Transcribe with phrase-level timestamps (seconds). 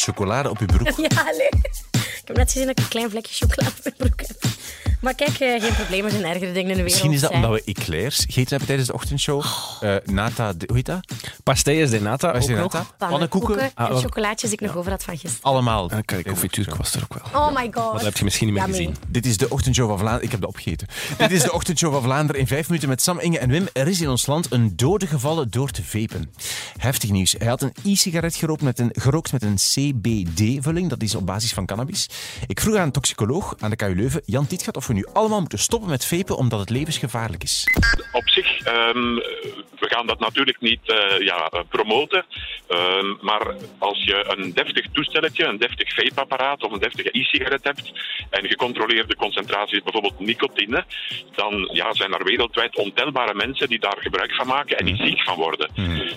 [0.00, 0.88] chocolade op je broek.
[1.08, 1.48] Ja, nee.
[1.90, 4.36] Ik heb net gezien dat ik een klein vlekje chocolade op mijn broek heb.
[5.00, 6.82] Maar kijk, eh, geen probleem, er zijn ergere dingen in de wereld.
[6.84, 7.36] Misschien is dat hè.
[7.36, 9.44] omdat we eclairs gegeten hebben tijdens de ochtendshow.
[9.80, 11.06] Eh, nata, de- hoe heet dat?
[11.42, 12.72] Pastilles de nata ook die nog.
[12.72, 12.86] nata?
[12.98, 13.08] Pannenkoeken
[13.48, 13.62] Pannenkoeken.
[13.86, 15.44] en Ah, chocolaatjes die ik nog over had van gisteren.
[15.52, 15.90] Allemaal.
[15.90, 17.42] En kijk, koffietruc was er ook wel.
[17.42, 17.74] Oh my god.
[17.84, 18.96] Maar dat heb je misschien niet meer gezien.
[19.08, 20.24] Dit is de ochtendshow van Vlaanderen.
[20.24, 20.86] Ik heb dat opgegeten.
[21.18, 23.68] Dit is de ochtendshow van Vlaanderen in vijf minuten met Sam, Inge en Wim.
[23.72, 26.32] Er is in ons land een dode gevallen door te vapen.
[26.86, 27.34] Heftig nieuws.
[27.38, 30.88] Hij had een e-sigaret gerookt met een, gerookt met een CBD-vulling.
[30.88, 32.08] Dat is op basis van cannabis.
[32.46, 35.40] Ik vroeg aan een toxicoloog aan de KU Leuven, Jan Tietgat, of we nu allemaal
[35.40, 37.64] moeten stoppen met vapen omdat het levensgevaarlijk is.
[38.66, 39.14] Ehm,
[39.78, 42.24] we gaan dat natuurlijk niet eh, ja, promoten.
[42.68, 47.92] Ehm, maar als je een deftig toestelletje, een deftig vape-apparaat of een deftige e-sigaret hebt
[48.30, 50.84] en gecontroleerde concentraties, bijvoorbeeld nicotine,
[51.34, 55.20] dan ja, zijn er wereldwijd ontelbare mensen die daar gebruik van maken en die ziek
[55.20, 55.70] van worden.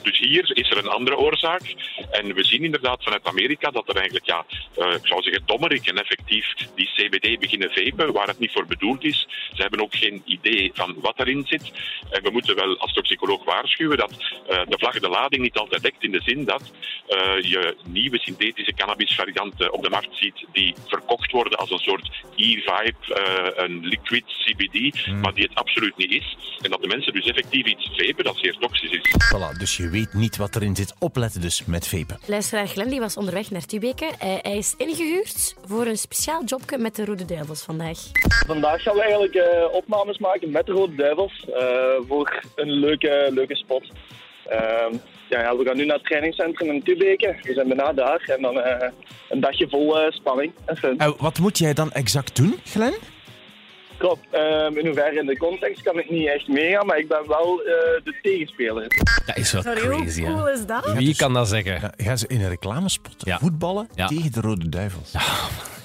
[0.04, 1.76] Dus hier is er een andere oorzaak.
[2.12, 5.98] En we zien inderdaad vanuit Amerika dat er eigenlijk, ja, eh, ik zou zeggen, dommeriken
[5.98, 9.28] effectief die CBD beginnen vapen, waar het niet voor bedoeld is.
[9.54, 11.72] Ze hebben ook geen idee van wat erin zit.
[12.10, 14.12] En we moeten wel als toxicoloog waarschuwen dat
[14.48, 16.62] eh, de vlag de lading niet altijd dekt in de zin dat
[17.08, 22.10] eh, je nieuwe synthetische cannabisvarianten op de markt ziet die verkocht worden als een soort
[22.36, 26.38] e-vibe, eh, een liquid CBD, maar die het absoluut niet is.
[26.62, 29.16] En dat de mensen dus effectief iets vapen dat zeer toxisch is.
[29.34, 30.94] Voilà, dus je weet niet wat erin zit.
[31.00, 32.20] Opletten dus met vapen.
[32.26, 34.12] Luisteraar Glenn die was onderweg naar Tubeke.
[34.18, 37.98] Hij is ingehuurd voor een speciaal jobje met de Rode Duivels vandaag.
[38.48, 41.64] Vandaag gaan we eigenlijk eh, opnames maken met de Rode Duivels eh,
[42.56, 43.84] een leuke, leuke spot.
[44.50, 44.94] Ehm,
[45.30, 47.36] ja, ja, we gaan nu naar het trainingscentrum in Tubeke.
[47.42, 48.90] We zijn bijna daar en dan eh,
[49.30, 50.98] een dagje vol eh, spanning en fun.
[50.98, 52.94] Eh, wat moet jij dan exact doen, Glenn?
[53.98, 57.28] Klopt, ehm, in hoeverre in de context kan ik niet echt meegaan, maar ik ben
[57.28, 57.66] wel eh,
[58.04, 58.88] de tegenspeler.
[59.26, 60.36] Dat is wel Sorry, crazy, hoe hè?
[60.36, 60.94] cool is dat?
[60.94, 61.74] Wie kan dat zeggen?
[61.82, 63.38] Ja, gaan ze in een reclamespot Ja.
[63.40, 64.08] voetballen Ja.
[64.08, 65.12] tegen de Rode Duivels?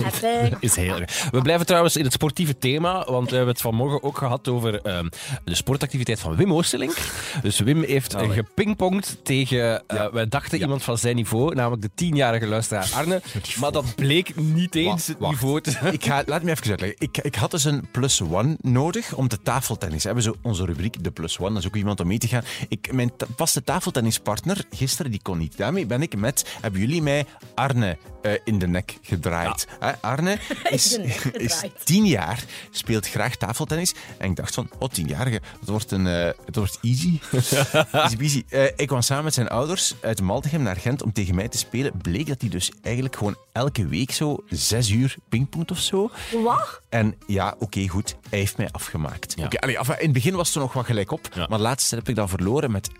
[0.07, 0.57] Epic.
[0.61, 1.29] Is heel erg.
[1.31, 4.81] We blijven trouwens in het sportieve thema, want we hebben het vanmorgen ook gehad over
[4.81, 5.09] ehm,
[5.45, 6.97] de sportactiviteit van Wim Oosterlink.
[7.43, 11.91] Dus Wim heeft uh, gepingpongd tegen, eh, wij dachten iemand van zijn niveau, namelijk de
[11.95, 13.23] tienjarige luisteraar Arne.
[13.61, 15.33] Maar dat bleek niet eens het Wacht.
[15.33, 15.93] niveau te zijn.
[15.93, 16.97] Ik ga, laat me even uitleggen.
[16.99, 20.01] Ik, ik had dus een plus one nodig om te tafeltennis.
[20.03, 21.49] We hebben zo onze rubriek, de plus one.
[21.49, 22.43] Dat is ook iemand om mee te gaan.
[22.69, 25.57] Ik, mijn vaste tafeltennispartner gisteren, die kon niet.
[25.57, 29.67] Daarmee ben ik met, hebben jullie mij Arne eh, in de nek gedraaid.
[29.81, 30.39] Hè, Arne
[30.71, 30.99] is,
[31.33, 33.95] is tien jaar, speelt graag tafeltennis.
[34.19, 37.19] En ik dacht van, oh, tienjarige, het wordt, een, eh, het wordt easy.
[38.25, 38.45] easy.
[38.49, 41.59] Eh, ik kwam samen met zijn ouders uit Maltegem naar Gent om tegen mij te
[41.59, 41.93] spelen.
[42.03, 46.11] Bleek dat hij dus eigenlijk gewoon elke week zo zes uur pingpongt of zo.
[46.43, 46.81] Wat?
[46.89, 48.17] En ja, oké, goed.
[48.31, 49.33] Hij heeft mij afgemaakt.
[49.37, 49.45] Ja.
[49.45, 51.29] Oké, in het begin was het nog wat gelijk op.
[51.35, 51.47] Ja.
[51.49, 52.95] Maar laatst heb ik dan verloren met 11-3.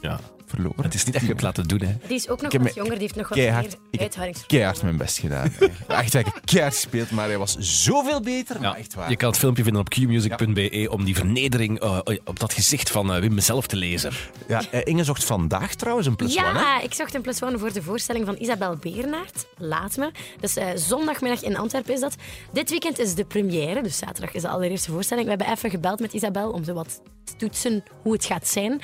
[0.00, 0.20] Ja.
[0.54, 0.82] Verloren.
[0.84, 1.94] Het is niet echt je het laten doen, hè.
[2.06, 4.46] Die is ook nog wat jonger, die heeft nog wat keihard- meer ik heb uithoudingsvermogen.
[4.46, 5.52] Keihard mijn best gedaan.
[6.02, 8.54] echt, ik heb keihard gespeeld, maar hij was zoveel beter.
[8.56, 9.10] Ja, Maar echt waar.
[9.10, 13.12] je kan het filmpje vinden op qmusic.be om die vernedering eh, op dat gezicht van
[13.14, 14.12] eh, Wim zelf te lezen.
[14.48, 16.52] Ja, eh, Inge zocht vandaag trouwens een plus one, hè?
[16.52, 19.46] Ja, ik zocht een plus one voor de voorstelling van Isabel Beernaert.
[19.58, 20.10] Laat me.
[20.40, 22.14] Dus eh, zondagmiddag in Antwerpen is dat.
[22.52, 25.24] Dit weekend is de première, dus zaterdag is de allereerste voorstelling.
[25.24, 27.00] We hebben even gebeld met Isabel om zo wat
[27.36, 28.80] toetsen hoe het gaat zijn.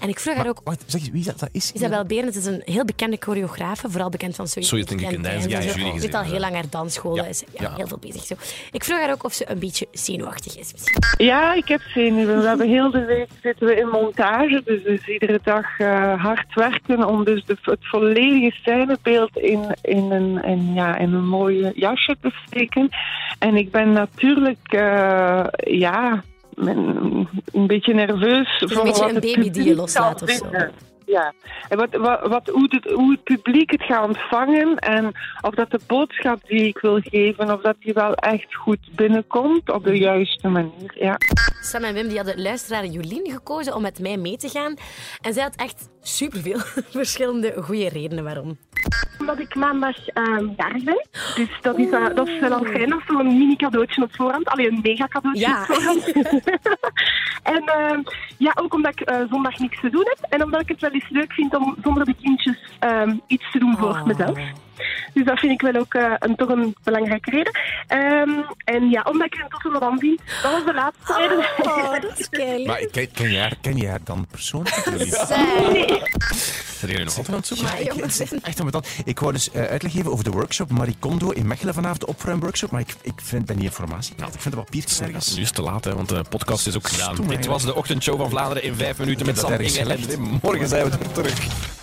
[0.00, 0.60] En ik vroeg haar ook...
[0.64, 1.72] Wacht, zeg eens wie dat, dat is?
[1.72, 5.28] Isabel Beernaert is een heel bekende choreografe, vooral bekend van So So You Think Dance,
[5.28, 6.40] en ja, jury Zit al heel ja.
[6.40, 7.24] lang haar dansschool, Ja.
[7.24, 7.74] is ja, Ja.
[7.76, 8.22] heel veel bezig.
[8.24, 8.34] Zo.
[8.72, 10.72] Ik vroeg haar ook of ze een beetje zenuwachtig is.
[10.72, 11.02] misschien.
[11.18, 12.40] Ja, ik heb zenuwen.
[12.40, 16.54] We hebben heel de week zitten we in montage, dus, dus iedere dag eh, hard
[16.54, 21.72] werken om dus de, het volledige scenebeeld in, in, een, in, ja, in een mooi
[21.74, 22.88] jasje te steken.
[23.38, 26.22] En ik ben natuurlijk, eh, ja,
[26.56, 28.54] een beetje nerveus.
[28.54, 30.46] is een voor beetje wat een het baby die je loslaat of zo.
[31.06, 31.32] Ja,
[31.68, 35.70] en wat, wat, wat, hoe, het, hoe het publiek het gaat ontvangen en of dat
[35.70, 39.98] de boodschap die ik wil geven, of dat die wel echt goed binnenkomt op de
[39.98, 40.94] juiste manier.
[40.94, 41.16] Ja.
[41.60, 44.74] Sam en Wim die hadden luisteraar Jolien gekozen om met mij mee te gaan.
[45.20, 46.58] En zij had echt superveel
[47.00, 48.58] verschillende goede redenen waarom.
[49.26, 51.06] Omdat ik maandag ehm jarig ben.
[51.34, 52.90] Dus dat is, eh, dat is wel fijn.
[52.90, 54.48] Dat is zo'n mini cadeautje op voorhand.
[54.48, 55.60] Alleen een mega cadeautje Ja.
[55.60, 56.12] op voorhand.
[57.54, 58.00] en ehm,
[58.38, 60.18] ja, ook omdat ik eh, zondag niks te doen heb.
[60.30, 63.58] En omdat ik het wel eens leuk vind om zonder de kindjes ehm, iets te
[63.58, 64.04] doen voor Oh.
[64.04, 64.38] mezelf.
[65.14, 67.58] Dus dat vind ik wel ook eh, een, toch een belangrijke reden.
[67.86, 68.30] Ehm,
[68.64, 70.20] en ja, omdat ik er een toffe madame vind.
[70.42, 71.38] Dat was de laatste reden.
[71.72, 72.28] Oh, dat is.
[72.66, 74.74] Maar ken, ken, je haar, ken je haar dan persoonlijk?
[76.78, 77.66] Zijn jullie nog altijd aan het zoeken?
[77.66, 78.86] Ja, het echt ambetant.
[79.04, 82.06] Ik wou dus eh, uitleg geven over de workshop Marie Kondo in Mechelen vanavond, de
[82.06, 84.14] opruimworkshop, maar ik, ik vind ben niet informatie.
[84.14, 85.34] Ik vind de papiertjes nergens.
[85.34, 87.14] Nu is het te laat, hè, want de podcast is ook gedaan.
[87.14, 90.38] Stoem, Dit was de ochtendshow van Vlaanderen in vijf minuten met Sam dat ergens Inge.
[90.42, 91.75] Morgen zijn we er terug.